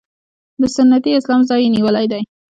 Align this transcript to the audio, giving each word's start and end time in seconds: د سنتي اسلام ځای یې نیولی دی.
د 0.61 0.63
سنتي 0.75 1.11
اسلام 1.19 1.41
ځای 1.49 1.59
یې 1.65 1.73
نیولی 1.75 2.05
دی. 2.11 2.21